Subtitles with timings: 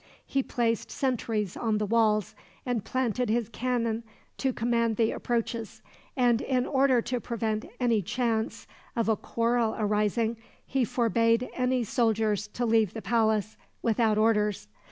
[0.25, 2.33] He placed sentries on the walls,
[2.65, 4.03] and planted his cannon
[4.39, 5.83] to command the approaches;
[6.17, 12.47] and in order to prevent any chance of a quarrel arising, he forbade any soldiers
[12.47, 14.67] to leave the palace, without orders.